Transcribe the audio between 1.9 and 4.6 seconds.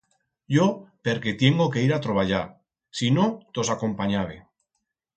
a troballar, si no tos acompanyabe.